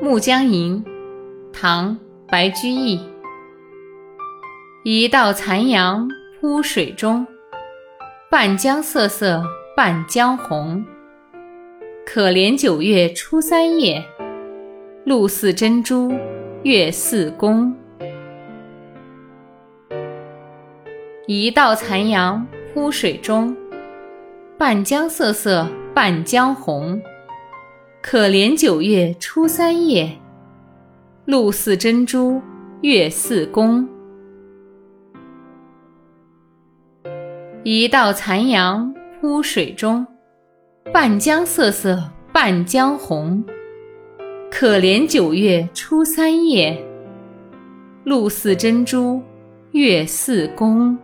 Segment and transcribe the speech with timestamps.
[0.04, 0.84] 《暮江吟》
[1.52, 1.90] 唐·
[2.28, 3.00] 白居易。
[4.84, 6.08] 一道残阳
[6.40, 7.26] 铺水中，
[8.30, 9.44] 半江瑟瑟
[9.76, 10.84] 半江红。
[12.06, 14.02] 可怜九月初三夜，
[15.04, 16.12] 露似真珠
[16.62, 17.74] 月似弓。
[21.26, 23.56] 一道残阳铺水中，
[24.58, 27.00] 半江瑟瑟半江红。
[28.04, 30.18] 可怜九月初三夜，
[31.24, 32.42] 露似真珠
[32.80, 33.88] 月似弓。
[37.62, 40.04] 一道残阳铺水中，
[40.92, 43.42] 半江瑟瑟半江红。
[44.50, 46.84] 可怜九月初三夜，
[48.02, 49.22] 露似真珠
[49.70, 50.98] 月似弓。